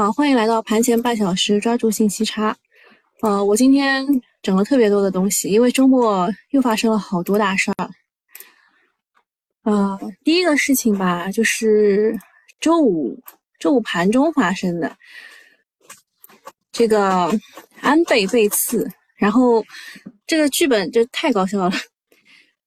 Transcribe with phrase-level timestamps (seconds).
[0.00, 2.56] 好，欢迎来到盘前半小时，抓住信息差。
[3.20, 4.02] 呃，我今天
[4.40, 7.90] 整了特别多的东西，因为周末又发生了好多大事儿。
[9.64, 12.18] 呃，第一个事情吧，就是
[12.62, 13.14] 周五
[13.58, 14.96] 周五盘中发生的
[16.72, 17.30] 这个
[17.82, 19.62] 安倍被刺，然后
[20.26, 21.72] 这个剧本就太搞笑了。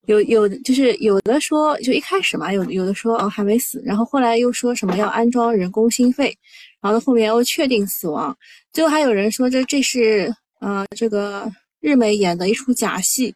[0.05, 6.37] 有有就是有的说，就一开始嘛，有有的说哦还没死，然后后来又说什么要安装人工心肺，
[6.83, 8.37] 然后后面又确定死亡，
[8.73, 11.49] 最后还有人说这这是呃这个
[11.79, 13.33] 日美演的一出假戏，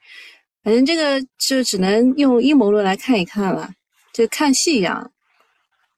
[0.63, 3.71] 反正这个就只能用阴谋论来看一看了，
[4.13, 5.11] 就看戏一样。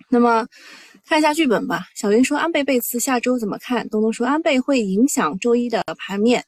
[0.09, 0.47] 那么
[1.05, 1.87] 看一下剧本吧。
[1.95, 3.89] 小云说安倍被刺下周怎么看？
[3.89, 6.43] 东东说安倍会影响周一的盘面。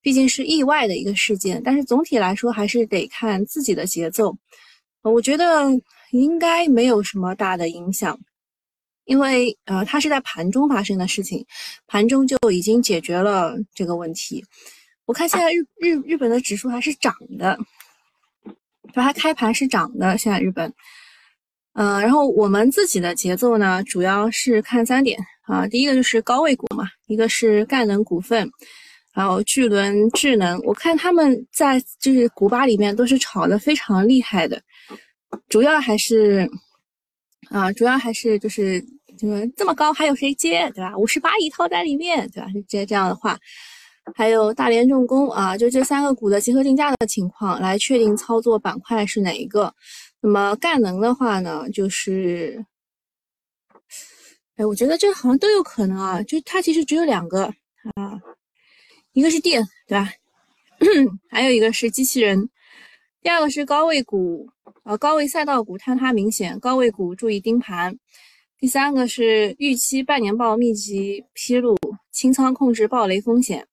[0.00, 4.36] 毕竟是意外的一个事件，但是总体来说还是得看自己的节奏。
[5.02, 5.64] 我觉得
[6.12, 8.18] 应该没有什么大的影响，
[9.04, 11.44] 因为呃，它是在盘中发生的事情，
[11.86, 14.44] 盘中就已经解决了这个问题。
[15.06, 17.58] 我看现在日日日本的指数还是涨的，
[18.92, 20.16] 它开盘是涨的。
[20.16, 20.72] 现在日本，
[21.74, 28.50] 呃，然后我们自己的节奏呢，主要是看三点啊，第一个就是高位股嘛，一个是赣能股份。
[29.16, 34.60] 还有巨轮智能，我看他们在就是股吧里面都是炒的非常厉害的，
[35.48, 36.50] 主要还是
[37.50, 38.80] 啊，主要还是就是
[39.18, 40.96] 就是这么高还有谁接对吧？
[40.96, 42.48] 五十八亿套在里面对吧？
[42.52, 43.38] 就接这样的话，
[44.14, 49.74] 还有大连重工啊，就这三个股的集合竞价的情况来确定操作板块是哪一个。
[50.20, 52.64] 那么赣能的话呢，就是，
[54.56, 57.44] 哎，我觉得这好像都有可能啊，就它其实只有两个
[57.94, 58.20] 啊。
[59.12, 60.10] 一个是电，对吧？
[61.30, 62.50] 还有一个是机器人。
[63.22, 64.50] 第二个是高位股，
[64.84, 67.96] 呃，高位赛道股坍塌明显，高位股注意盯盘。
[68.58, 71.74] 第三个是预期半年报密集披露，
[72.12, 73.66] 清仓控制暴雷风险。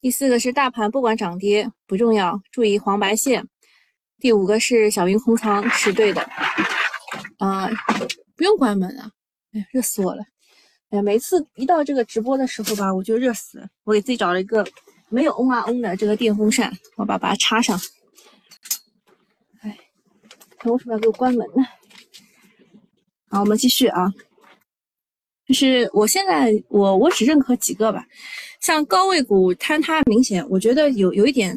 [0.00, 3.44] 第四个是大盘不管涨跌不重要，注意黄白线。
[4.20, 6.22] 第五个是小云空仓是对的，
[7.38, 7.68] 啊，
[8.36, 9.10] 不用关门啊，
[9.54, 10.22] 哎呀，热死我了。
[10.90, 13.68] 哎，每次一到这个直播的时候吧，我就热死。
[13.82, 14.64] 我给自己找了一个
[15.08, 17.76] 没有嗡啊嗡的这个电风扇，我把把它插上。
[20.64, 21.62] 他为什么要给我关门呢？
[23.28, 24.10] 好，我们继续啊。
[25.46, 28.02] 就是我现在我我只认可几个吧，
[28.60, 31.54] 像高位股坍塌明显，我觉得有有一点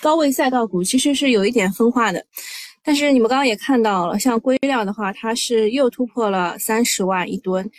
[0.00, 2.24] 高位赛道股其实是有一点分化的。
[2.82, 7.70] 但是你们刚刚也看到了，像硅料的话，它是又突破了三十万一吨。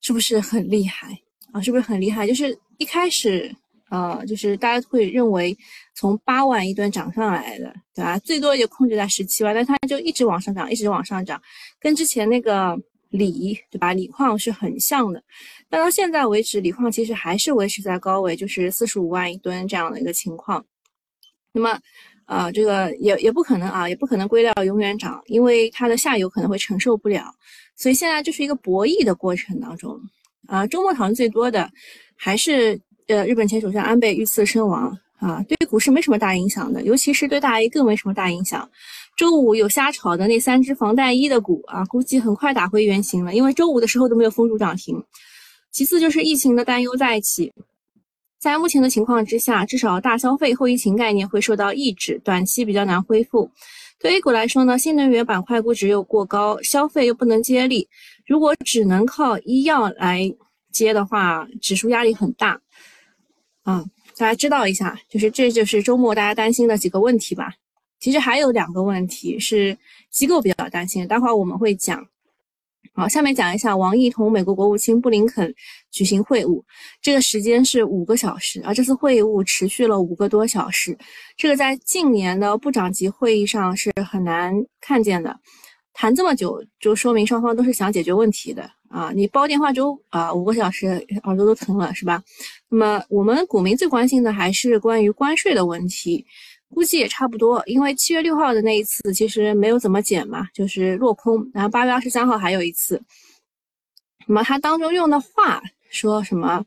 [0.00, 1.16] 是不是很厉害
[1.52, 1.60] 啊？
[1.60, 2.26] 是不是很厉害？
[2.26, 3.54] 就是一开始，
[3.92, 5.54] 呃，就是大家会认为
[5.94, 8.18] 从八万一吨涨上来的，对吧？
[8.20, 11.38] 最多也控制在十七万，但它就一直往上涨，一直往上涨，
[11.78, 12.74] 跟之前那个
[13.10, 13.92] 锂，对吧？
[13.92, 15.22] 锂矿是很像的。
[15.68, 20.64] 但到现在为止，锂矿其实还是维持在高位，就是四十五万一吨这样的一个情况。
[21.52, 21.78] 那么，
[22.24, 27.26] 呃，这个也也不可能啊，也不可能硅料永远涨，因为它的下游可能会承受不了。
[27.76, 30.00] 所以现在就是一个博弈的过程当中，
[30.46, 31.70] 啊，周末讨论最多的
[32.16, 38.68] 还是呃日本前首相安倍遇刺身亡啊，对股市没什么大影响的，尤其是对大 A 更没什么大影响。
[39.16, 45.02] 周五有瞎炒的那三只防弹衣的股啊，估计很快打回原形了，因为周五的时候都没有封住涨停。
[45.70, 47.52] 其次就是疫情的担忧再起，
[48.40, 53.50] 在目前的情况之下，至少大消费后疫情概念会受到抑制，短期比较难恢复。
[53.98, 57.88] 对 A 股来说呢，新能源板块估值又过高，消费又不能接力，
[58.26, 60.34] 如果只能靠医药来
[60.72, 62.60] 接的话，指数压力很大。
[63.62, 63.84] 啊，
[64.16, 67.52] 大家知道一下，就是这就是周末大家担心的几个问题吧。
[68.00, 69.78] 其实还有两个问题是
[70.10, 72.04] 机构比较担心，待会儿我们会讲。
[72.94, 75.54] 好，下面讲一下王毅同美国国务卿布林肯
[75.90, 76.62] 举行会晤，
[77.00, 78.74] 这个时间是五个小时啊。
[78.74, 80.98] 这次会晤持续了五个多小时，
[81.36, 85.38] 这个在近年的部长级会议上是很难看见的。
[85.94, 89.10] 谈这么久，就说明双方都是想解决问题的啊。
[89.14, 90.86] 你煲电话粥啊，五个小时
[91.24, 92.22] 耳朵都疼了是吧？
[92.68, 96.24] 那么我们股民最关心的还是关于关税的问题。
[96.74, 101.50] 估计也差不多，因为七月六号的那一次其实没有怎么减嘛，就是落空。
[101.52, 103.02] 然后八月二十三号还有一次，
[104.26, 106.64] 那么他当中用的话说什么？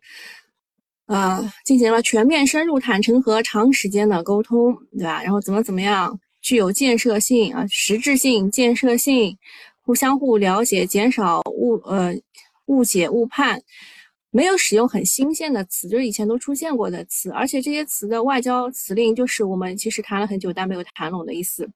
[1.08, 5.22] 呃，进行了全面、深入、坦诚和长时间的沟通，对吧？
[5.22, 9.38] 然后怎么怎么样，具有建设性啊，实质性、建设性，
[9.86, 12.14] 互相互了解，减少误呃
[12.66, 13.62] 误解误判。
[14.32, 21.70] 没有使用很新鲜的词，就是以前都出现过的词，而且这些词的外交辞令就是我们其实谈了很久但没有谈拢的意思，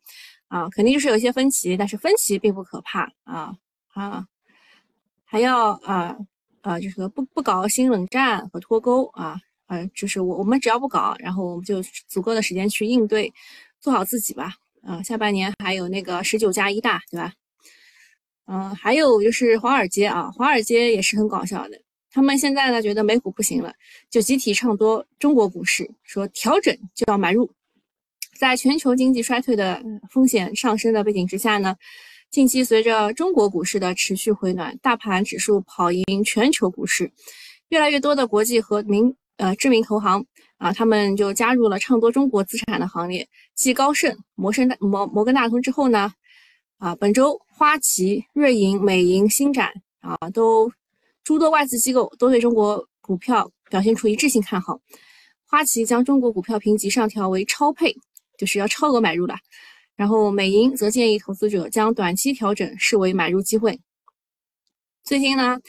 [0.49, 3.55] 啊，肯定就是有一些分歧，但是分歧并不可怕啊
[3.93, 4.25] 啊，
[5.23, 6.17] 还要啊
[6.61, 13.31] 啊，就是不不搞新冷战和脱钩啊，呃，就是我我们只要不搞，然后我们就足够的时间去应对，
[13.79, 14.55] 做好自己吧。
[14.81, 17.31] 啊，下半年还有那个十九加一大，对吧？
[18.51, 21.79] 嗯，还有就是华尔街啊，华尔街也是很搞笑的。
[22.11, 23.71] 他们现在呢觉得美股不行了，
[24.09, 27.47] 就集体唱多中国股市，说调整就要买入。
[28.39, 29.79] 在全球经济衰退的
[30.09, 31.75] 风险上升的背景之下呢，
[32.31, 37.11] 近期随着中国股市的持续回暖，大盘指数跑赢全球股市，
[37.67, 40.25] 越来越多的国际和名呃知名投行
[40.57, 43.27] 啊，他们就加入了唱多中国资产的行列。
[43.53, 46.11] 继高盛、摩根大摩摩根大通之后呢，
[46.79, 49.71] 啊，本周花旗、瑞银、美银、星展
[50.01, 50.71] 啊都。
[51.21, 54.79] 诸多外资机构都对中国股票表现出一致性看好，
[55.45, 57.95] 花旗将中国股票评级上调为超配，
[58.35, 59.35] 就是要超额买入了。
[59.95, 63.79] 然后美银则建议投资者将短期调整视为买入机会。
[65.03, 65.59] 最近呢，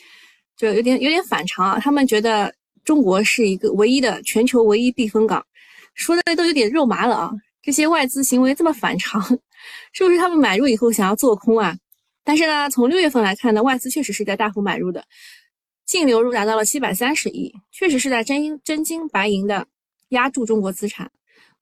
[0.57, 5.45] 就有点有点反常啊，他们觉得中国是一个唯一的全球唯一避风港，
[5.93, 7.31] 说的都有点肉麻了啊。
[7.61, 9.21] 这些外资行为这么反常，
[9.93, 11.77] 是不是他们买入以后想要做空啊？
[12.23, 15.05] 但是呢，从六月份来看呢，外资确实是在大幅买入的。
[15.87, 19.67] 净流入达到了七百三十亿，确实是在真真金白银的
[20.11, 21.11] 压住中国资产。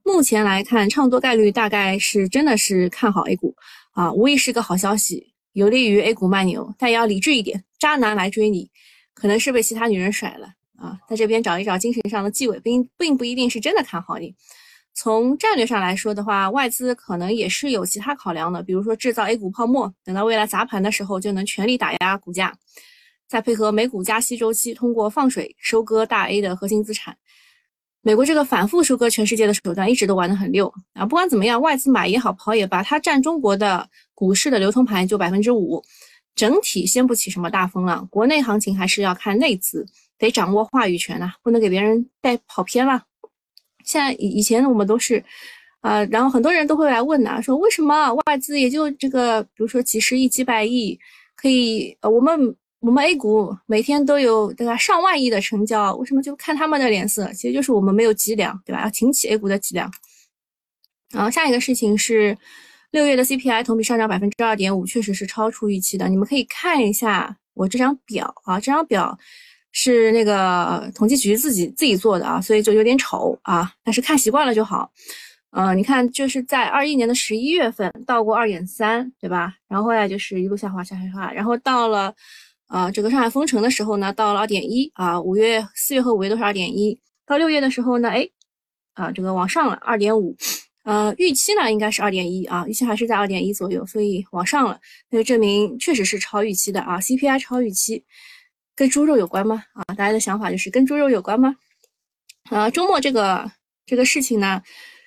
[0.04, 3.54] 目前来看，唱多概率大概是真的是看好 A 股
[3.92, 6.74] 啊，无疑是个好消息，有利于 A 股慢牛。
[6.78, 8.70] 但也要理智一点，渣男来追你，
[9.14, 14.34] 可能是被其他女人甩了啊，在这边找一找精神上的纪委，并并不一定是真的看好你。
[15.00, 22.52] 从战略上来说的话，外资可能也是有其他考量的，比如说制造 A 股泡沫，等到未来砸盘的时候，就能全力打压股价。
[23.28, 27.16] 再配合美股加息周期，通过放水收割大 A 的核心资产，
[28.02, 31.06] 美国这个反复收割全世界的手段一直都玩得很溜啊！
[31.06, 35.80] 不管怎么样，外资买也好，跑也罢，它占中国的股市的流通盘就百分之五，
[36.34, 38.04] 整体掀不起什么大风浪。
[38.10, 39.86] 国内行情还是要看内资，
[40.18, 43.04] 得掌握话语权呐，不能给别人带跑偏了。
[43.88, 45.25] 现在以以前我们都是，
[45.81, 50.99] 呃，然后很多人都会来问呐，说为什么外资也就这个，比如说几十亿、几百亿，
[51.35, 52.55] 可以呃我们。
[52.81, 57.29] 我们 A 股每天都有对吧上万亿的成交，为什么就看他们的脸色？
[57.32, 58.85] 其实就是我们没有脊梁，对吧？
[58.85, 59.91] 要挺起 A 股的脊梁。
[61.11, 62.38] 然后下一个事情是，
[62.93, 66.08] 六月的 CPI 同比上涨百分之二点五，确实是超出预期的。
[66.08, 69.19] 你们可以看一下我这张表啊，这张表
[69.73, 74.91] 是那个统计局自己自己做的啊，所以就有点丑啊，但是看习惯了就好。
[75.50, 79.55] 呃，你看就是在二一年的十一月份到过二点三，对吧？
[79.69, 82.15] 然后后来就是一路下滑下下滑，然后到了。
[82.70, 88.29] 呃，这个上海封城的时候呢，到了二点一啊，五月、四月和五月都是二点一，到六月的时候呢，哎，
[88.93, 90.37] 啊，这个往上了二点五，
[90.85, 94.79] 呃，预期呢应该是二点一啊，预期还是在二点一左右，所以往上了，
[95.09, 98.05] 那就证明确实是超预期的啊，CPI 超预期，
[98.78, 99.64] 跟猪肉有关吗？
[99.75, 101.56] 啊，大家的想法就是跟猪肉有关吗？
[102.50, 103.50] 啊，周末这个
[103.84, 104.62] 这个事情呢，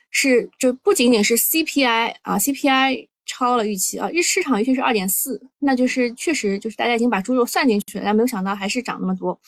[0.09, 3.07] 是就不仅仅是 CPI 啊，CPI。
[3.27, 4.09] 超了预期啊！
[4.12, 9.39] 日市场预期是二点四，那就是确实就是大家已经把猪肉算进去了，但没有想到还是涨那么多。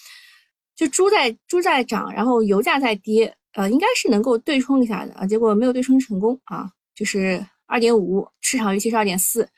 [0.73, 9.49] 就猪在猪在涨，然后油价在跌，呃，应该是能够对冲一下的啊，结果没有对冲成功啊，就是二点五，市场预期是二点四，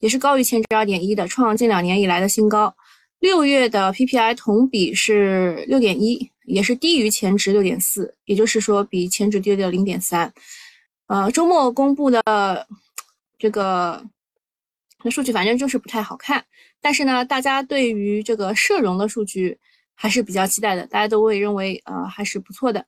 [0.00, 2.74] 也是高于前值二点一的，创近两年以来的新高。
[3.20, 10.32] 六月的 PPI 同比是六点一，也是低于前值六点四，也就是说比前值低了零点三。
[11.06, 12.66] 呃，周末公布的。
[13.42, 14.04] 这个
[15.02, 16.44] 那数据反正就是不太好看，
[16.78, 19.58] 但是呢，大家对于这个社融的数据
[19.94, 22.84] 还是比较期待的，大家都会认为呃还是不错的。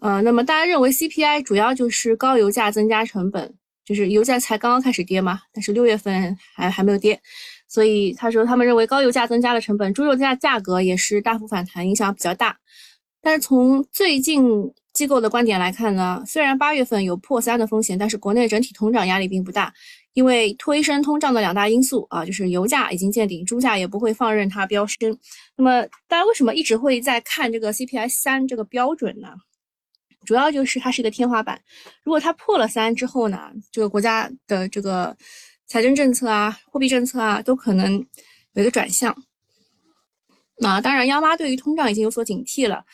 [0.00, 7.22] 呃，那么大家认为 CPI 主要就是高油价增加成本，就是油价才刚刚开始跌嘛，但是六月份还还没有跌，
[7.72, 12.58] 所以他说他们认为高油价增加了成本，猪肉价价格也是大幅反弹，影响比较大。
[13.22, 14.72] 但是从最近。
[14.92, 19.72] 机构的观点来看呢，虽然八月份有破三的风险，但是国内整体通胀压力并不大，
[20.12, 25.18] 因为推升通胀的两大因素啊，就是油价已经见顶，猪价也不会放任它飙升。
[25.56, 29.28] 那么大家为什么一直会在看这个 CPI 三这个标准呢？
[30.26, 31.58] 主要就是它是一个天花板，
[32.04, 35.16] 如果它破了三之后呢，这个国家的这个
[35.72, 37.94] 财政政策啊、货币政策啊，都可能
[38.52, 39.16] 有一个转向。
[40.58, 42.84] 那当然，央妈对于通胀已经有所警惕了。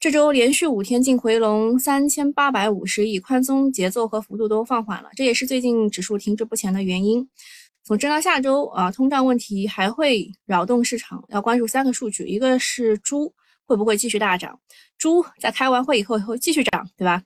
[0.00, 7.28] 这周连续五天净回笼三千八百五十亿，宽松节奏和幅度都放缓了，这也是最近指数停滞不前的原因。
[7.84, 13.30] 总之呢，下周啊，通胀问题还会扰动市场，要关注三个数据：一个是猪
[13.66, 14.58] 会不会继续大涨，
[14.96, 17.22] 猪在开完会以后会继续涨，对吧？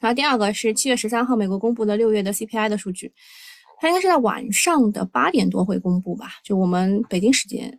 [0.00, 3.12] 然后第二个是七月十三号美国公布的六月的 CPI 的数据，
[3.78, 6.32] 它应该是在晚上的八点多会公布吧？
[6.42, 7.78] 就我们北京时间。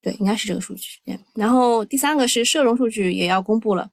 [0.00, 0.98] 对，应该是这个数据。
[1.04, 3.90] 对，然后第三个是社融数据也要公布了。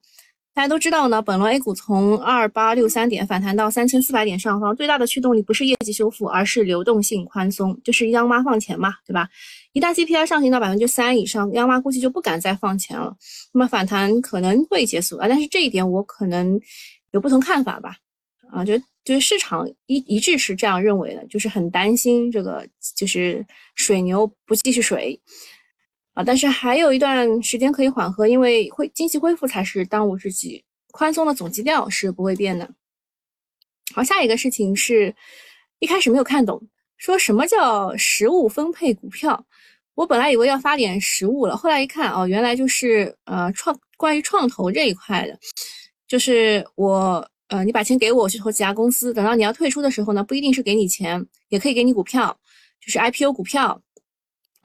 [0.54, 9.28] 大家都知道呢，本轮 A 股从二八六三点反弹到三千四百点上方，最大的驱动力不是业绩修复，而是流动性宽松，就是央妈放钱嘛，对吧？
[9.74, 13.14] 一旦 CPI 上行到百分之三以上，央妈估计就不敢再放钱了，
[13.52, 15.28] 那么反弹可能会结束啊。
[15.28, 16.58] 但是这一点我可能
[17.10, 17.96] 有不同看法吧，
[18.50, 18.72] 啊，就
[19.06, 23.46] 就是市场一一致是这样认为的，就是很担心这个就是
[23.76, 25.18] 水牛不继续水。
[26.12, 32.68] 啊，但是还有一段时间可以缓和，因为恢经济恢复才是当务之急，宽松的总基调是不会变的。
[33.94, 35.14] 好，下一个事情是
[35.78, 36.60] 一开始没有看懂，
[36.96, 39.46] 说什么叫实物分配股票，
[39.94, 45.38] 我本来以为要发点实物了，后来一看，哦，原来就是呃创关于创投这一块的，
[46.08, 52.36] 就是我呃你把钱给我去投几家公司，等到你要退出的时候呢，不一定是给你钱，也可以给你股票，
[52.80, 53.80] 就是 IPO 股票。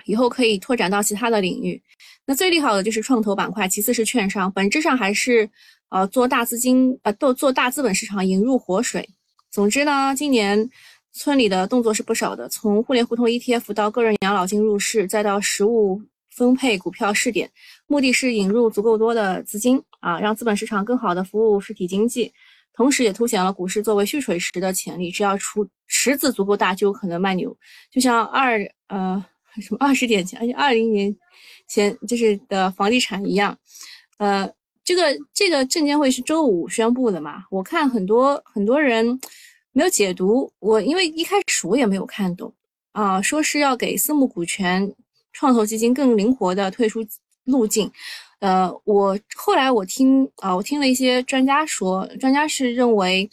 [0.06, 1.80] 以后可以拓展到其他的领域，
[2.26, 5.48] 那最利好的就是创投板块，其次是券商，本质上还是
[5.90, 9.08] 呃做大资金呃做做大资本市场引入活水。
[9.52, 10.68] 总之呢，今年
[11.14, 17.52] 村里的动作是不少的，从互联互通 ETF 到个人养老金入市，再到实物分配股票试点，
[17.86, 22.34] 目的是引入足够多的资金啊，让资本市场更好的服务实体经济，
[22.74, 27.58] 同时也凸显了股市作为蓄水池的潜力，只要出池子足够大，就有可能卖牛。
[27.92, 29.24] 就像二呃。
[29.60, 31.14] 什么二十点前，而且二零年
[31.68, 33.60] 前就是的房地产一样，
[34.18, 34.50] 呃，
[34.82, 37.44] 这个这个证监会是周五宣布的嘛？
[37.52, 39.20] 我看很多很多人
[39.74, 42.54] 没有解读，我因为一开始我也没有看懂
[42.94, 44.90] 啊，说是要给私募股权
[45.34, 47.06] 创投基金更灵活的退出
[47.44, 47.92] 路径，
[48.42, 53.30] 呃，我后来我听啊，我听了一些专家说，专家是认为，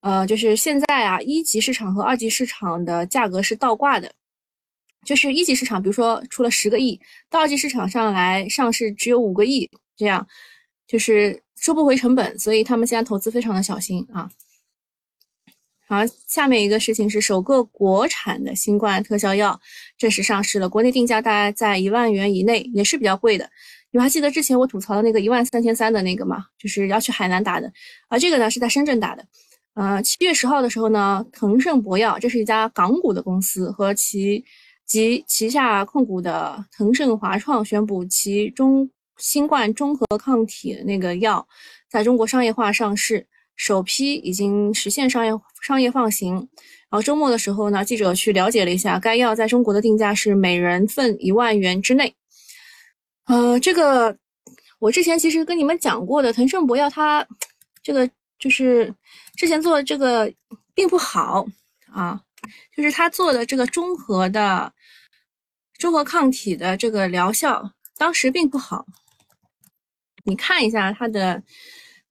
[0.00, 4.10] 呃，就是现在啊，一级市场和二级市场的价格是倒挂的。
[5.04, 10.26] 就是一级市场，比如说出了十个亿，到二级市场上来上市只有五个亿，这样
[10.86, 14.30] 就是收不回成本，所以他们现在投资非常的小心啊。
[15.86, 19.60] 好，下面一个事情是首个国产的新冠特效药
[19.98, 23.50] 正式上市了，国内定价大概在一万元以内，也是比较贵的。
[23.94, 26.44] 你还记得之前我吐槽的那个一万三千三的那个吗？
[26.58, 27.72] 就是要去海南打的，
[28.08, 29.24] 而这个呢是在深圳打的。
[29.74, 34.44] 呃，七月十号的时候呢，腾盛博药，这是一家港股的公司，和其
[34.84, 41.46] 及旗下控股的腾盛华创宣布，其中新冠综合抗体那个药
[41.88, 43.24] 在中国商业化上市，
[43.54, 45.32] 首批已经实现商业
[45.62, 46.34] 商业放行。
[46.34, 52.12] 然后周末的时候呢，记者去了解了一下，该药在中国的定价是每人份一万元之内。
[53.26, 54.16] 呃，这个
[54.78, 57.26] 我之前其实跟你们讲过的，腾盛博药它
[57.82, 58.94] 这个就是
[59.36, 60.32] 之前做的这个
[60.74, 61.46] 并不好
[61.92, 62.20] 啊。
[62.76, 64.70] 就是他做的这个综合的
[65.78, 68.84] 综合抗体的这个疗效，当时并不好。
[70.24, 71.42] 你看一下它的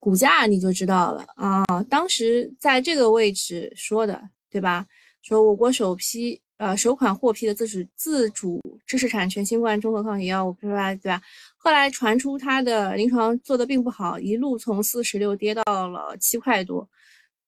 [0.00, 1.64] 股价，你就知道了啊。
[1.88, 4.84] 当时在这个位置说的，对吧？
[5.22, 10.94] 说我国首批呃首款获批的自主自主知识产权新冠综合抗体药物，对吧？
[10.94, 11.20] 对吧？
[11.56, 16.88] 后来传出它的临床做的并不好，一路从四十六跌到了七块多，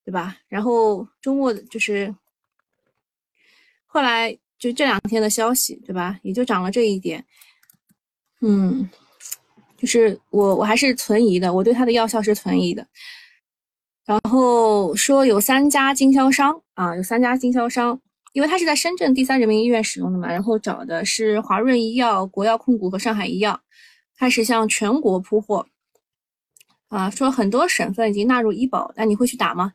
[0.04, 0.36] 对吧？
[0.48, 2.14] 然后周末就是。
[3.88, 6.20] 后来就这两天的消息，对吧？
[6.22, 7.24] 也就涨了这一点。
[8.42, 8.86] 嗯，
[9.78, 12.86] 就是我我还是存疑的，我对它的药效是存疑的。
[14.04, 17.98] 然后说有三家经销商啊，有三家经销商，
[18.36, 23.58] 因为它是在深圳第三人民医院使用的嘛，然后找的是华润医药、国药控股和上海医药，
[24.18, 25.66] 开始向全国铺货。
[26.88, 29.72] 啊，说很多省份已经纳入医保，那你会去打吗？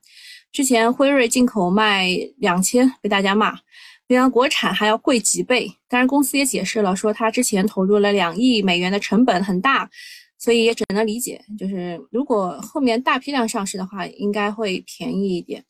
[0.51, 3.57] 之前辉瑞进口卖两千，被大家骂。
[4.05, 9.89] 比方国产还要贵几倍，当然公司也解释了，说他之前投入了两亿美元的成本很大，
[10.37, 15.65] 所以也只能理解，就是如果后面大批量上市的话，应该会便宜一点。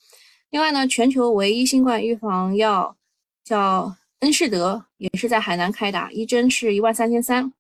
[0.51, 2.95] 另外呢，全球唯一新冠预防药
[3.43, 7.51] 叫恩仕德，也是在海南开打，一针是一万三千三，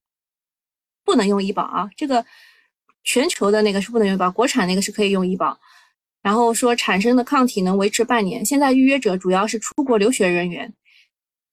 [1.03, 2.23] 不能用医保啊，这个
[3.03, 5.57] 全球的那个是不能用医保，国产那个是可以用医保。
[6.21, 8.45] 然后说产生的抗体能维持半年。
[8.45, 10.71] 现在预约者主要是出国留学人员，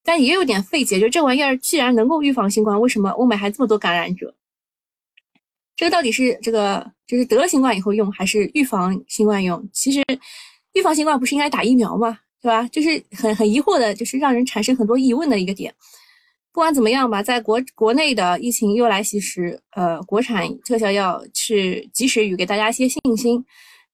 [0.04, 4.35] 但也有点费解，就这玩意儿既然能够预防新冠，为什么欧美还这么多感染者？
[5.76, 9.66] 这个到底是这个就是得了新冠以后用，还是预防新冠用？
[9.73, 10.04] 其实
[10.75, 12.18] 预防新冠不是应该打疫苗吗？
[12.40, 12.68] 对吧？
[12.68, 15.75] 就是很很疑惑的，就是让人产生很多疑问的一个点。
[16.52, 23.44] 不管怎么样吧，在国国内的疫情又来袭时，呃，国产特效药是及时雨，给大家一些信心。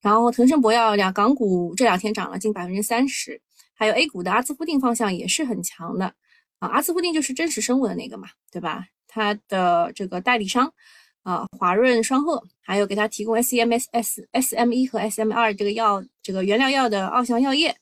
[0.00, 3.40] 然后腾盛博药两港股这两天涨了近百分之三十，
[3.74, 6.14] 还有 A 股的阿兹夫定方向也是很强的
[6.58, 6.68] 啊。
[6.68, 8.84] 阿兹夫定就是真实生物的那个嘛，对吧？
[9.08, 10.70] 它的这个代理商
[11.24, 17.76] 啊，华润双鹤，还有给他提供 S M S S S M 一和 S M 二这个药这个原料药的奥翔药业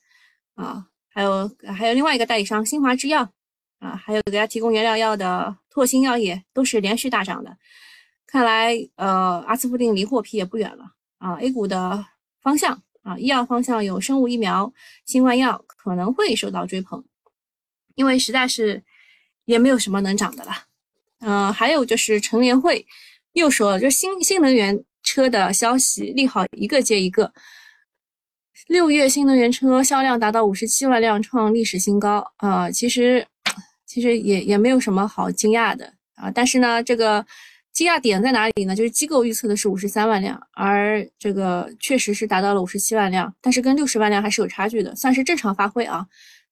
[0.55, 3.29] 啊，还有还有另外一个代理商新华制药
[3.79, 7.55] 啊，还有给他提供原料药的拓新药业都是连续大涨的。
[8.27, 11.35] 看来呃，阿斯匹林离获批也不远了啊。
[11.41, 12.07] A 股的
[12.41, 14.73] 方向啊，医药方向有生物疫苗、
[15.05, 17.05] 新冠药可能会受到追捧，
[17.95, 18.83] 因为实在是。
[19.45, 20.53] 也没有什么能涨的了，
[21.19, 22.87] 嗯，还有就是成联会
[23.33, 27.33] 又说了，就新新能源车的消息利好一个接一个。
[28.69, 32.71] 六月新能源车销量达到五十七万辆，创历史新高啊！
[32.71, 33.27] 其实
[33.87, 37.25] 其实也也没有什么好惊讶的啊，但是呢，这个
[37.73, 38.77] 惊讶点在哪里呢？
[38.77, 46.07] 就是机构预测的是五十三万辆，而这个确实是达到了五十七万辆，但是跟六十万辆还是有差距的，算是正常发挥啊，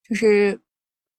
[0.08, 0.60] 就是。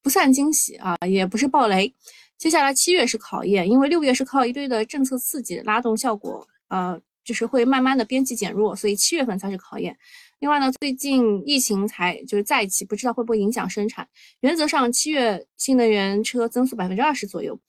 [0.04, 1.94] 不算惊喜啊，也不是暴雷。
[2.42, 9.96] 接下来七月是考验，因为六月是靠一堆的政策刺激拉动效果，呃，就是会慢慢的边际减弱，所以七月份才是考验。
[10.40, 14.08] 另外呢，最近疫情才就是在一起，不知道会不会影响生产。
[14.40, 17.60] 原则上七月新能源车增速百分之二十左右，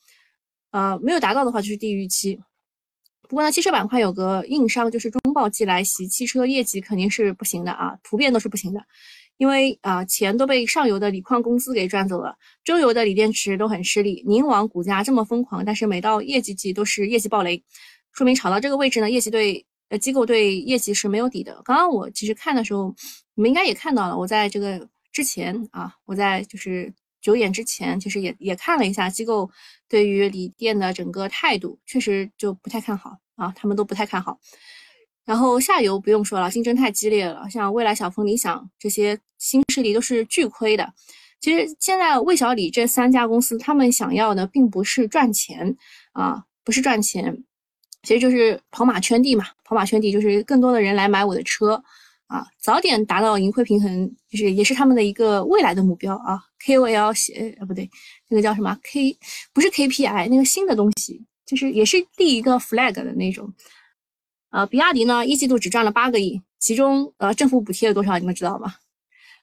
[0.71, 2.41] 呃，没有达到的话就是低于预期。
[3.29, 8.81] 不过呢，汽车板块有个硬伤，就是中报季来袭，汽车业绩肯定是不行的啊，普遍都是不行的。
[9.39, 14.23] 因为啊，钱都被上游的锂矿公司给赚走了，中游的锂电池都很吃力。
[14.27, 17.62] 宁王股价这么疯狂，但是每到业绩季都是业绩暴雷，
[18.12, 21.61] 说明炒到这个位置呢，业绩对呃机构对业绩是没有底的。
[21.65, 22.95] 刚刚我其实看的时候，
[23.35, 29.51] 你们应该也看到了，我在这个之前啊，我在就是九点之前，其实也也看了一下机构
[29.89, 34.39] 对于锂电的整个态度，确实就不太看好啊，他们都不太看好。
[35.25, 40.93] 然后下游不用说了，竞争太激烈了，像蔚来、小鹏、理想这些新势力都是巨亏的。
[41.41, 45.76] 其实现在魏小李这三家公司，他们想要的并不是赚钱
[46.12, 47.37] 啊，不是赚钱，
[48.02, 49.47] 其实就是跑马圈地嘛。
[49.64, 51.82] 跑马圈地就是更多的人来买我的车
[52.26, 56.39] 啊，早点达到盈亏平衡，就是也是他们的一个未来的目标啊。
[56.65, 57.91] KOL 写呃不对，
[58.28, 59.17] 那个叫什么 K
[59.52, 63.52] 不是 KPI，那个新的东西就是也是立一个 flag 的那种。
[64.52, 68.75] 呃，比亚迪呢，一季度只赚了八个亿，其中呃政府补贴了多少，你们知道吗？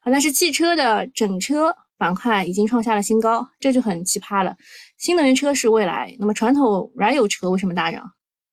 [0.02, 4.56] 啊，但是汽车的整车板块已经创下了新高，这就很奇葩了。
[5.00, 8.04] 新能源车是未来，那么传统燃油车为什么大涨？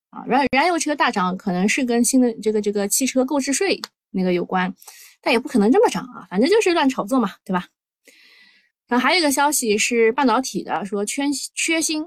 [0.09, 3.79] 啊，燃燃油车大涨可能是跟新的这个这个汽车购置税
[4.11, 4.75] 那个有关，
[5.21, 7.67] 但也不可能这么涨啊，反正就是乱炒作嘛，对吧？
[8.89, 12.03] 然后还有一个消息是半导体的，说缺缺芯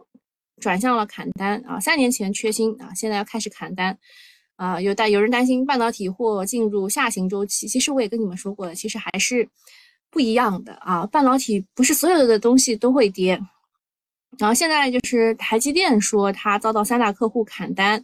[0.60, 3.96] 转向了砍单啊，三年前缺芯啊，现在要开始砍单。
[4.60, 9.48] 啊，有担有人担心半导体或进入下行周期，其实我也跟你们说过了，其实还是
[10.12, 11.06] 不一样的啊。
[11.06, 13.40] 半导体不是所有的东西都会跌，
[14.38, 18.04] 然后现在就是台积电说它遭到三大客户砍单，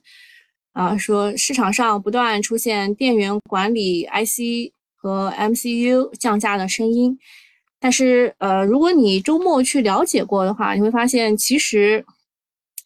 [0.72, 7.20] 啊，说市场上不断出现电源管理 IC 和 MCU 降价的声音，
[7.82, 12.06] 但是呃，如果你周末去了解过的话，你会发现其实。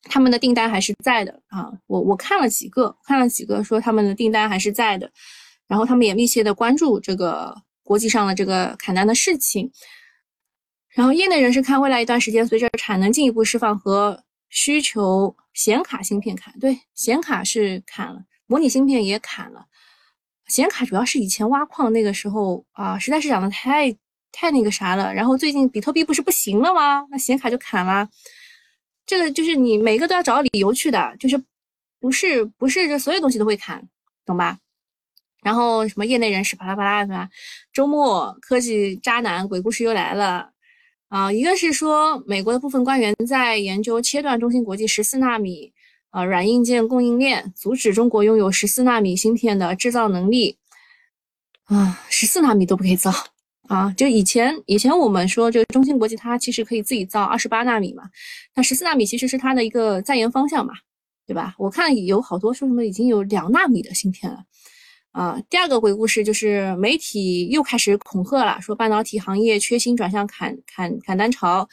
[0.10, 5.10] 他们的订单还是在的啊，我我看了几个，看了几个说他们的订单还是在的，
[5.68, 9.72] 然后他们也密切的关注这个国际上的这个砍单的事情。
[10.90, 19.68] 然后业内人士看，未来一段时间随着产能进一步释放和需求，显卡芯片砍，对，显卡是砍了，模拟芯片也砍了。
[20.48, 23.96] 显卡主要是以前挖矿那个时候啊，实在是涨得太
[24.32, 25.14] 太那个啥了。
[25.14, 27.06] 然后最近比特币不是不行了吗？
[27.12, 28.10] 那显卡就砍了。
[29.10, 31.36] 这个就是你每个都要找理由去的，就是
[32.00, 33.84] 不是不是这所有东西都会砍，
[34.24, 34.60] 懂吧？
[35.42, 37.28] 然后什么业内人士啪啦啪啦是吧？
[37.74, 40.52] 周末科技渣男鬼故事又来了
[41.08, 41.32] 啊！
[41.32, 45.74] 一个是说美国的部分官员在研究切断中芯国际十四纳米
[46.12, 50.60] 啊软硬件供应链，阻止中国拥有十四纳米芯片的制造能力
[51.64, 53.12] 啊，十四纳米都不可以造。
[53.70, 58.04] 啊，就以前以前我们说这个中芯国际它其实可以自己造二十八纳米嘛，
[58.56, 60.74] 那十四纳米其实是它的一个在研方向嘛，
[61.28, 61.54] 对吧？
[61.60, 64.40] 我看有好多说什么已经有两纳米的芯片了。
[65.12, 71.68] 啊，第二个鬼故事就是媒体又开始恐吓了，说半导体行业缺芯转向砍砍砍单潮，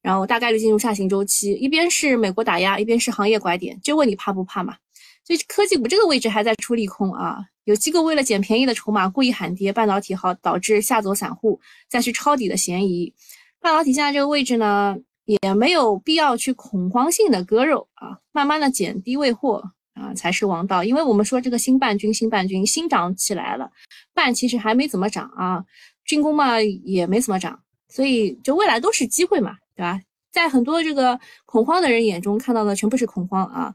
[0.00, 1.52] 然后大概率进入下行周期。
[1.54, 4.76] 一边是美国打压，一边是行业拐点，就问你怕不怕嘛？
[5.24, 7.38] 所以科技股这个位置还在出利空啊。
[7.64, 13.14] 有机构为了捡便宜的筹码，故意喊跌半导体，好导致吓走散户，再去抄底的嫌疑。
[13.60, 19.62] 半导体现在这个位置呢，也没有必要去恐慌性的割肉啊，慢慢的减低位货
[19.94, 20.82] 啊才是王道。
[20.82, 23.70] 因为我们说这个新半军，新半军新涨起来了，
[24.12, 25.64] 半其实还没怎么涨啊，
[26.04, 30.00] 军工嘛也没怎么涨，所以就未来都是机会嘛，对吧？
[30.32, 33.72] 在很多这个恐慌的人眼中看到的全部是恐慌啊，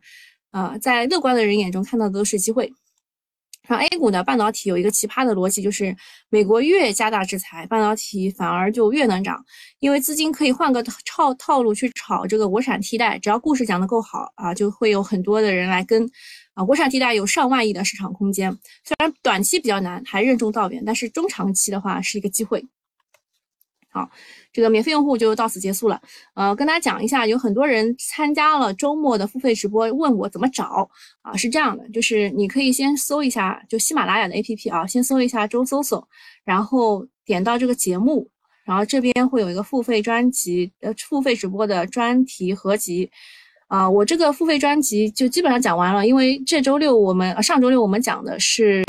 [0.51, 2.71] 啊，在乐观的人眼中看到的都是机会。
[3.67, 5.93] 然后 A 股呢，半导体有一个奇葩的逻辑，就是
[6.29, 9.43] 美国越加大制裁，半导体反而就越能涨，
[9.79, 16.09] 因为资金可以换个套套路去炒这个国产替代，只要故事讲得够好啊，就会有很多的人来跟
[16.53, 18.49] 啊，国产替代有上万亿的市场空间，
[18.85, 22.65] 虽然短期比较难，还任重道远，但是中长期的话是一个机会。
[23.97, 24.07] 啊，
[24.53, 25.99] 这个免费用户就到此结束了。
[26.35, 30.87] 呃，跟大家讲一下，有很多人参加了周末的付费直播，问我怎么找
[31.23, 31.35] 啊？
[31.35, 36.07] 是这样的，就是你可以先搜一下，就喜马拉雅的 APP 啊，先搜一下周搜搜，
[36.45, 38.29] 然后点到这个节目，
[38.65, 43.09] 然后这边会有一个付费专辑，呃，付费直播的专题合集
[43.67, 43.89] 啊。
[43.89, 48.83] 我这个付费专辑就基本上讲完了，因为这周六我们，上周六我们讲的是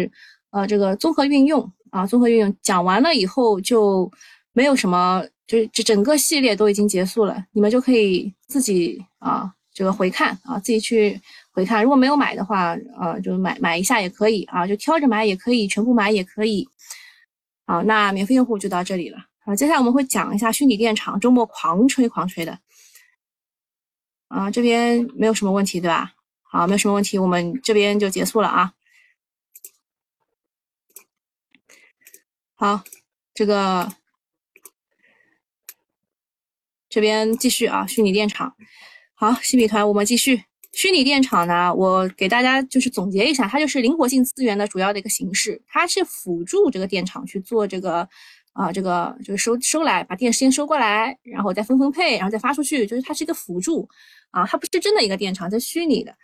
[0.50, 4.10] 呃这个综合运用啊，综合运用讲完了以后就。
[4.52, 11.20] 没有什么，就是这整个系列都已经结束了，你们就可以自己啊，这个回看啊，自己去
[11.52, 11.82] 回看。
[11.82, 16.68] 如果没有买的话，呃，就买买一下也可以啊，就挑着买也可以，全部买也可以。
[17.66, 19.18] 好，那免费用户就到这里了。
[19.44, 22.58] 好，接下来我们会讲一下虚拟电厂周末狂吹狂吹的。
[24.28, 26.12] 啊，这边没有什么问题对吧？
[26.42, 28.72] 好，没有什么问题，我们这边就结束了啊。
[32.56, 32.82] 好，
[33.34, 33.92] 这个。
[36.88, 38.54] 这边继续啊，虚拟电厂，
[39.14, 40.42] 好，新米团，我们继续。
[40.72, 48.06] 虚拟电厂呢，我给大家就是总结一下，它就是灵活性资源的主要的一个形式，它是辅助这个电厂去做这个
[48.52, 53.88] 啊，这个就是收收来，把电先收过来，然后再分分配，然后再发出去，就是它是一个辅助
[54.30, 56.14] 啊，它不是真的一个电厂，在虚拟的。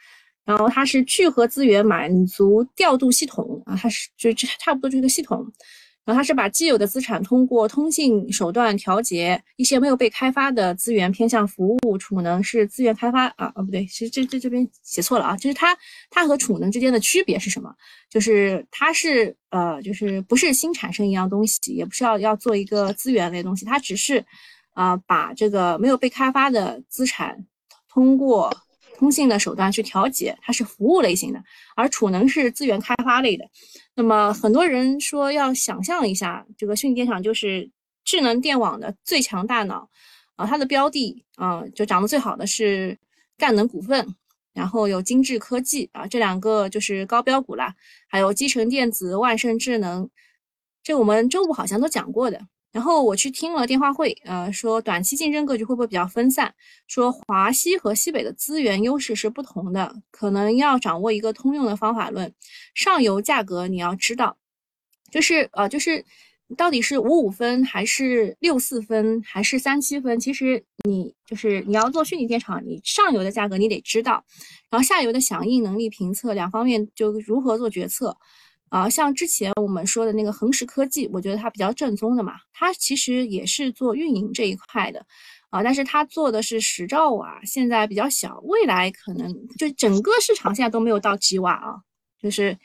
[0.45, 5.51] 然后它是聚合资源，满足调度系统啊，它是就这差不多就是一个系统。
[6.05, 15.77] 然后它是把既有的资产通过通信手段调节一些没有被开发的资源偏向服务，储能是资源开发啊啊不对，其实这这这边写错了啊，就是它
[16.11, 17.75] 它和储能之间的区别是什么？
[18.11, 24.25] 就是它是呃就是不是新产生一样东西，也不是要要做一个资源类东西，它只是
[24.73, 27.45] 啊把这个没有被开发的资产
[27.89, 28.55] 通过。
[28.97, 31.43] 通信的手段去调节，它是服务类型的，
[31.77, 33.45] 而储能是资源开发类的。
[33.95, 37.69] 那么很多人说要想象一下，这个虚拟电厂就是
[38.05, 39.89] 智能电网的最强大脑
[40.37, 42.97] 啊，它的标的啊就涨得最好的是
[43.37, 44.15] 赣能股份，
[44.53, 47.75] 然后有金智科技啊，这两个就是高标股啦，
[48.09, 50.09] 还有基成电子、万盛智能，
[50.83, 52.41] 这我们周五好像都讲过的。
[52.75, 56.53] 然后我去听了电话会，呃，说短期竞争格局会不会比较分散？
[56.89, 62.35] 说华西和西北的资源优势是不同的，可能要掌握一个通用的方法论。
[62.75, 64.37] 上游价格你要知道，
[65.09, 66.05] 就是呃，就是
[66.57, 70.19] 到底是五五分还是六四分还是三七分？
[70.19, 74.25] 其实你就是你要做虚拟电厂，你上游的价格你得知道，
[74.69, 78.17] 然后下游的响应能力评测两方面就如何做决策。
[78.71, 85.07] 啊，像之前我们说的那个恒实科技，我觉得它比较正宗的嘛，它其实也是做运营这一块的，
[85.51, 91.77] 啊，但是它做的是十兆瓦，现在比较小，未来可能就整个市场现在都没有到几瓦啊，
[92.21, 92.59] 就是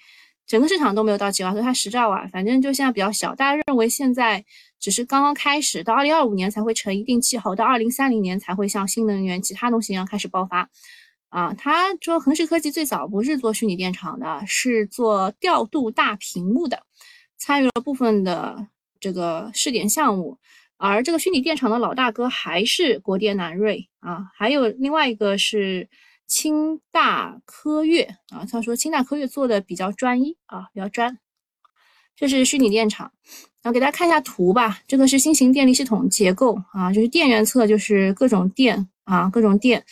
[0.47, 4.43] 整个市场都没有到几瓦，所以它十兆瓦，反正就现在比较小，大家认为现在
[4.79, 10.67] 只是刚刚开始，到二零二五年才会成一定气候，到二零三零年才会像新能源其他东西一样开始爆发。
[11.29, 16.83] 啊，他说恒实科技最早不是做虚拟电厂的，是做调度大屏幕的，
[17.37, 18.67] 参与了部分的
[18.99, 20.37] 这个试点项目。
[20.77, 25.89] 而这个虚拟电厂的老大哥还是国电南瑞啊，还有另外一个是
[26.25, 28.47] 清大科悦啊。
[28.49, 31.19] 他说清大科悦做的比较专一啊，比较专。
[32.15, 33.11] 这是虚拟电厂，
[33.61, 34.79] 然后给大家看一下图吧。
[34.87, 39.85] 这个是新型电力系统结构啊，就是电源侧就是各种电啊，各种电。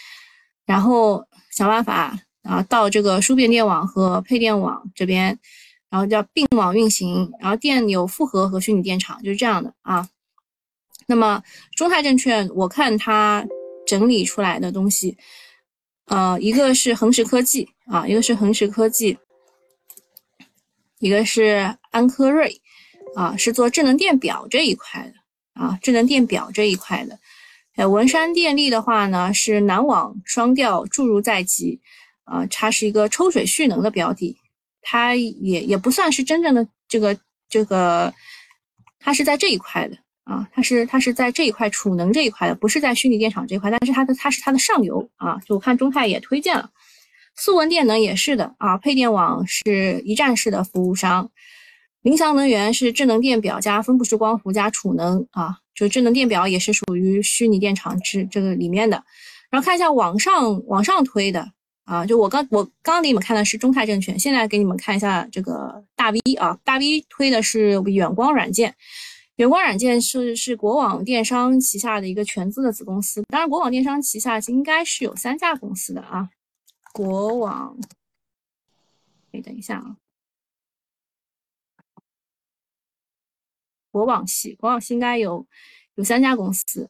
[0.65, 1.25] 然后
[1.57, 5.39] 想办法啊，到这个输变电网和配电网这边，
[5.89, 10.07] 然后叫并网运行，然后电有复合和虚拟电厂，就是这样的啊。
[11.07, 11.41] 那么
[11.75, 13.43] 中泰证券，我看它
[13.87, 15.17] 整理出来的东西，
[16.05, 19.17] 呃，一个是恒实科技啊，一个是恒实科技，
[20.99, 22.61] 一个是安科瑞
[23.15, 27.17] 啊，是做智能电表这一块的啊，智能电表这一块的。
[27.77, 31.79] 哎，文山电力的话呢，是南网双调注入在即，
[32.23, 34.35] 啊，它是一个抽水蓄能的标的，
[34.81, 37.15] 它也也不算是真正的这个
[37.47, 38.11] 这个，
[38.99, 46.71] 它是在这一块的啊，它是它是在这一块储能这一块的，不是在虚拟电厂这一块，但是它的它是它的上游啊，就我看中泰也推荐了，
[47.35, 51.29] 速文电能也是的啊，配电网是一站式的服务商，
[52.01, 55.59] 林翔能源是智能电表加分布式光伏加储能啊。
[55.77, 59.01] 就智能电表也是属于虚拟电厂之这个里面的。
[59.49, 61.49] 然后看一下往上往上推的
[61.85, 68.75] 啊，就我刚我刚刚给你们看的是中泰证券，现在给你们看一下这个大 V 啊，大 V 推的是远光软件，
[69.37, 76.27] 远光软件是是国网电商旗下的一个全资的子公司，当然国网电商旗下应该是有三家公司的啊，
[76.91, 77.77] 国网，
[79.31, 79.95] 哎，等一下啊。
[83.97, 85.43] 国网系，国网系应该有
[85.95, 86.87] 有三家公司，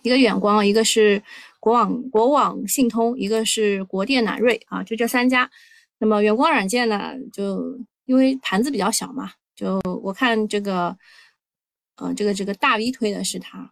[0.00, 1.22] 一个远光，一个是
[1.58, 5.50] 国网国网信通，一个是国电南瑞啊，就这三家。
[5.98, 10.96] 那么远光软件呢，就因为盘子比较小嘛，就我看这个，
[11.96, 13.70] 呃，这个这个大 V 推的是它，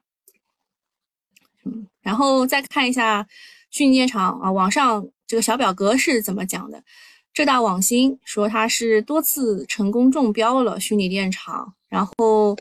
[1.65, 3.27] 嗯，然后再看一下
[3.71, 6.85] 虚拟电厂啊，网上这个小表格是怎么讲的？
[7.33, 11.75] 浙大网新说它是多次成功中标了虚拟电厂。
[11.89, 12.57] 然后，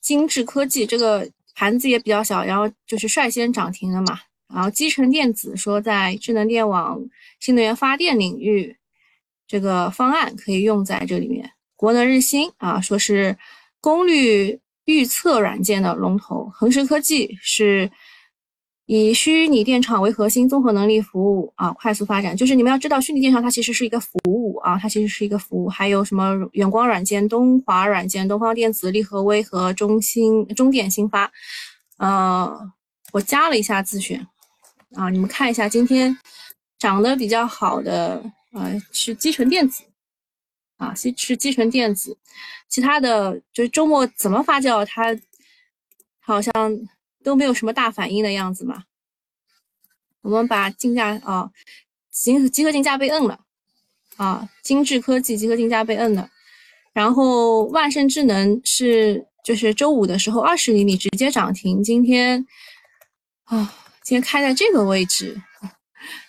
[0.00, 4.20] 精致科技这个盘子也比较小，然后就是率先涨停了嘛。
[4.52, 7.00] 然后基成电子说在智能电网、
[7.40, 8.76] 新能源发电领域，
[9.46, 11.50] 这个方案可以用在这里面。
[11.76, 13.36] 国能日新啊，说是
[13.80, 16.50] 功率预测软件的龙头。
[16.54, 17.90] 恒实科技是。
[18.86, 22.36] 以虚拟电厂为核心，综合能力服务啊，快速发展。
[22.36, 25.70] 就是你们要知道，虚拟电厂它其实是一个服务啊，它其实是一个服务。
[25.70, 31.32] 还有什么远光软件、东华软件、东方电子、力和微和中兴、中电新发。
[31.96, 32.70] 呃，
[33.12, 34.26] 我加了一下自选
[34.94, 36.14] 啊，你们看一下，今天
[36.78, 39.82] 涨得比较好的呃是基成电子
[40.76, 42.18] 啊，是是基成电子。
[42.68, 45.18] 其他的就是周末怎么发酵，它
[46.20, 46.52] 好像。
[47.24, 48.84] 都没有什么大反应的样子嘛。
[50.20, 51.50] 我们把竞价啊，
[52.10, 53.40] 集集合竞价被摁了
[54.16, 56.30] 啊，精致科技集合竞价被摁了。
[56.92, 62.46] 然后万盛智能是就是周五的时候二十厘米直接涨停，今天
[63.44, 65.42] 啊，今天开在这个位置，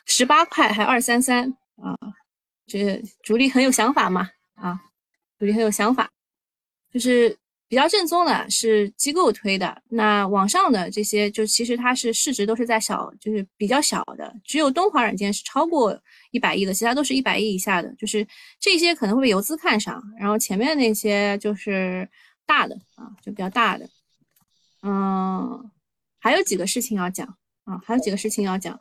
[0.05, 1.95] 十八块还二三三啊，
[2.65, 4.79] 这主力很有想法嘛啊，
[5.38, 6.10] 主力很有想法，
[6.91, 7.38] 就是。
[7.75, 18.25] 比较正宗的是机构推的，那网上的这些就其实它是市值都是在小，就是比较小的，只有东华软件是超过一百亿的，其他都是一百亿以下的，就是
[18.61, 22.09] 这些可能会被游资看上，然后前面那些就是
[22.45, 23.89] 大的啊，就比较大的。
[24.81, 25.69] 嗯，
[26.17, 27.27] 还有几个事情要讲
[27.65, 28.79] 啊，还有几个事情要讲，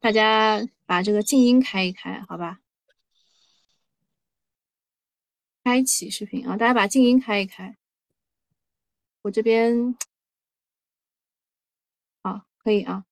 [0.00, 2.58] 大家把这个静音开一开，好吧？
[5.64, 7.74] 开启视频啊，大家把静音开一开。
[9.24, 9.96] 我这边
[12.22, 13.04] 好，可以啊。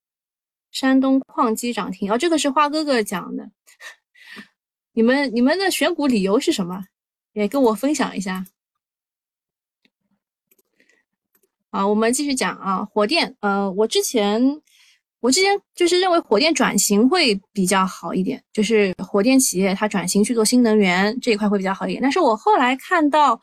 [0.71, 3.51] 山东矿机涨停，哦，这个是花哥哥讲的。
[4.93, 6.85] 你们你们的选股理由是什么？
[7.33, 8.45] 也跟我分享一下。
[11.71, 13.35] 好，我们继续讲啊，火电。
[13.41, 14.61] 呃，我之前
[15.21, 22.03] 我之前就是认为火电转型会比较好一点，就是火电企业它转型去做新能源这一块会比较好一点。
[22.03, 23.41] 但是我后来看到。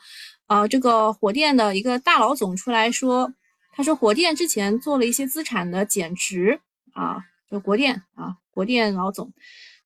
[0.50, 3.32] 啊，这个火电的一个大老总出来说，
[3.72, 6.60] 他说火电之前做了一些资产的减值
[6.94, 7.18] 啊，
[7.50, 9.32] 就国电啊，国电老总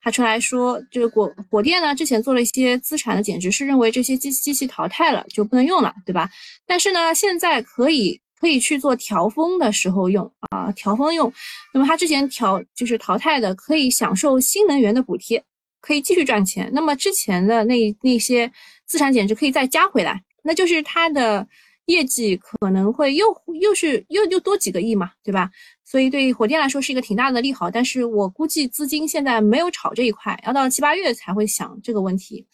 [0.02, 6.30] 他出来说，就是火火电呢之前做了一些资产的减值，是认为这些机机器淘汰了就不能用了，对吧？
[6.66, 11.32] 但是呢，现在可以可以去做调峰的时候用啊，调峰用。
[11.74, 15.44] 那么他之前调就是淘汰的，可以享受新能源的补贴，
[15.82, 16.72] 可以继续赚钱。
[16.74, 18.50] 那么之前的那那些
[18.86, 20.24] 资产减值可以再加回来。
[20.44, 21.48] 那就是它的
[21.86, 23.26] 业绩可能会又
[23.62, 25.50] 又是又又多几个亿嘛，对吧？
[25.84, 32.46] 所以对于火电来说是一个挺大的利好，但是我估计资金现在没有炒这一块，要到七八月才会想这个问题。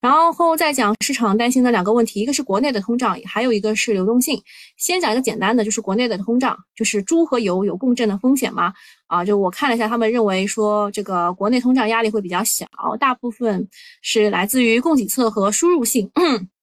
[0.00, 4.38] 然后再讲市场担心的两个问题，一个是国内的通胀，还有一个是流动性。
[4.76, 8.74] 先讲一个简单的，就是国内的通胀，就是猪和油有共振的风险吗？
[9.06, 12.66] 啊，就我看了一下，他们认为说这个国内通胀压力会比较小，
[13.00, 13.66] 大部分
[14.02, 16.10] 是来自于供给侧和输入性。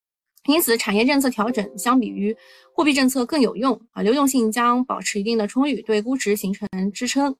[0.46, 2.36] 因此，产业政策调整相比于
[2.74, 7.36] 货币政策更有用啊，流动性将保持一定的充裕，对估值形成支撑。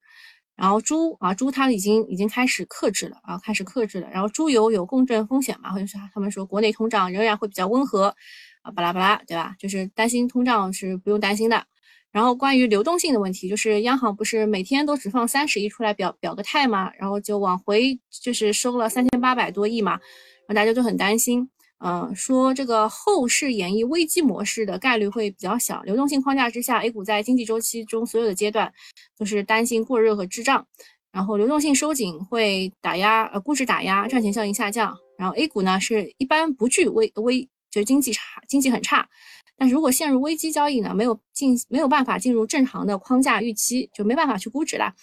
[0.55, 4.09] 然后猪啊，猪它已经已经开始克制了啊，开始克制了。
[4.11, 8.15] 然后猪油有共振风险嘛，或者是他们说国内通胀仍然会比较温和
[8.61, 9.57] 啊，巴拉巴拉，对吧？
[9.59, 11.65] 就是担心通胀是不用担心的。
[12.13, 21.49] 然后关于流动性的问题，就是央行不是每天都只放三十亿出来表表个态嘛，然后就往回就是收了三千八百多亿嘛，然后大家就很担心。
[21.85, 25.83] 嗯，说这个后市演绎危机模式的概率会比较小。
[25.83, 28.73] 流动性框架之下，A 股在经济周期中所有的阶段
[29.19, 30.65] 都是担心过热和滞胀，
[31.11, 34.97] 然后流动性收紧会打压呃估值打压，赚钱效应下降。
[35.19, 39.09] 然后 A 股呢是一般不具危危就经济差，经济很差。
[39.57, 44.95] 但是如果陷入危机交易呢，没有进没有办法进入正常的框架预期，就没办法去估值了。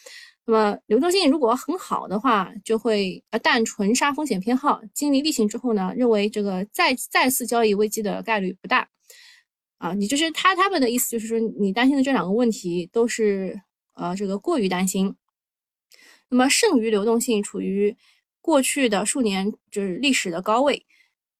[0.49, 8.89] 那么流动性如果很好的话，就会呃，但纯杀风险偏好，经历例行之后呢，认为这个再再次交易危机的概率不大。
[9.77, 13.61] 啊，你就是他他们的意思就是说，你担心的这两个问题都是
[13.93, 15.15] 呃这个过于担心。
[16.29, 17.95] 那么剩余流动性处于
[18.41, 20.83] 过去的数年就是历史的高位，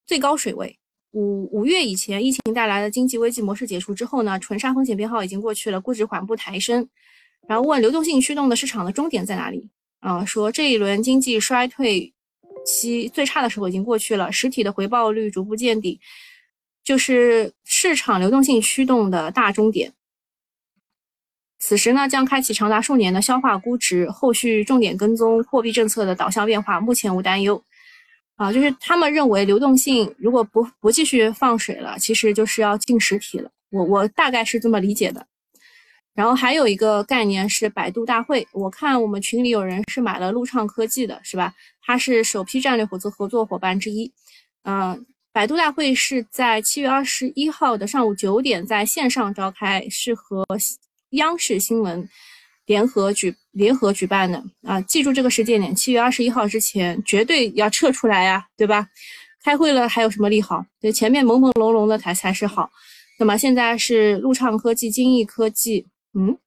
[0.06, 0.78] 最高水位。
[1.14, 6.88] 五五月以前，疫情带来的经济危机模式解除之后呢，纯杀风险偏好已经过去了，估值缓步抬升。
[7.50, 9.68] 然后问流动性驱动的市场的终点在哪里？
[10.02, 12.14] 啊，说这一轮经济衰退
[12.64, 16.00] 期最差的时候已经过去了，实体的回报率逐步见底，
[16.84, 19.92] 就是市场流动性驱动的大终点。
[21.58, 27.60] 此时呢，将开启长达数年的消化估值，后续重点跟踪货币政策的导向变化，目前无担忧。
[28.36, 33.50] 啊，就是他们认为流动性如果不不继续放水了，其实就是要进实体了。
[33.72, 35.26] 我我大概是这么理解的。
[36.14, 41.54] 然后还有一个概念是百度大会，我看我们群里有人是买了路畅科技的，是吧？
[41.82, 44.12] 它是首批战略合作合作伙伴之一。
[44.64, 50.46] 嗯，百度大会是在七月二十一号的上午九点在线上召开，是和
[51.12, 52.08] 央视新闻。
[52.66, 58.88] 联合举联合举办的啊，记住这个时间点，七月二十一号之前绝对要撤出来呀，对吧？
[59.44, 60.64] 开会了还有什么利好？
[60.80, 62.70] 对，前面朦朦胧胧的才才是好。
[63.18, 66.38] 那么现在是路畅科技、金益科技，嗯，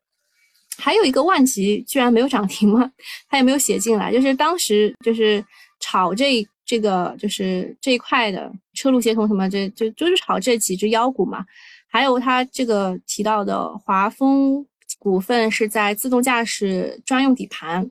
[0.77, 2.91] 还有一个万吉居然没有涨停吗？
[3.29, 5.45] 它也没有写进来，就是当时就是
[5.81, 11.45] 炒这这个就是这一块的车路协同什么，这就就是炒这几只妖股嘛。
[11.89, 14.67] 还有它这个提到的华丰。
[14.99, 17.91] 股份是在自动驾驶专用底盘，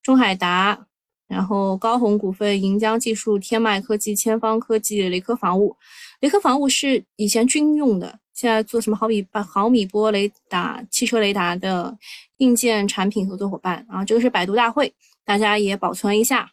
[0.00, 0.78] 中海达，
[1.26, 5.76] 然后高鸿股份、盈江技术、天迈科技、千方科技、雷科防务。
[6.20, 11.96] 雷科防务是以前军用的，现在做什么毫米毫米波雷达、汽车雷达的
[12.38, 14.04] 硬件产品合作伙伴啊。
[14.04, 16.50] 这个是百度大会，大家也保存一下。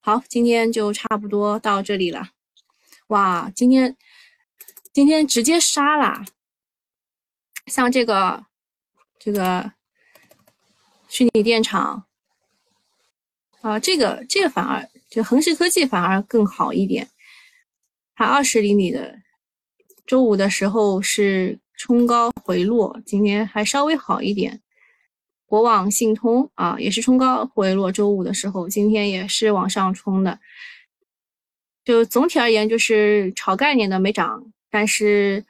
[0.00, 2.30] 好，今天就差不多到这里了。
[3.08, 3.96] 哇，今天
[4.92, 6.24] 今天直接杀啦！
[7.66, 8.46] 像这个，
[9.18, 9.72] 这个
[11.08, 12.04] 虚拟电厂
[13.62, 17.08] 啊，这个这个反而就恒实科技反而更好一点。
[18.14, 19.18] 它二十厘米的，
[20.06, 24.60] 周五的时候是冲高回落，今天还稍微好一点。
[25.46, 30.38] 国网信通啊，也是冲高回落，周五的时候，今天也是往上冲的。
[31.84, 35.44] 就总体而言，就是炒概念的没涨，但是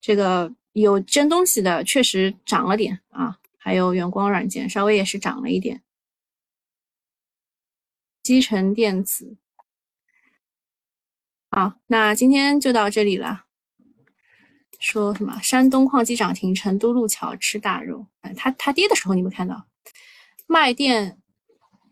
[0.00, 0.54] 这个。
[0.74, 5.82] 有真东西的确实涨了点啊，还有远光软件稍微也是涨了一点。
[8.22, 9.36] 基成电子，
[11.50, 13.46] 好，那今天就到这里了。
[14.78, 15.40] 说什么？
[15.42, 18.06] 山东矿机涨停，成都路桥吃大肉。
[18.20, 19.66] 哎，它它跌的时候你没看到？
[20.46, 21.20] 卖店、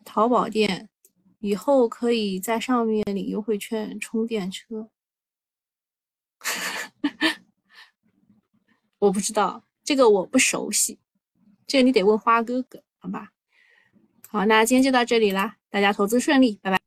[0.05, 0.89] 淘宝店
[1.41, 4.89] 以后可以在上面领优惠券充电车。
[8.99, 10.99] 我不知道这个我不熟悉，
[11.67, 13.33] 这个你得问花哥哥，好吧？
[14.29, 16.86] 好，那今天就到这里啦，大家投资顺利，拜拜。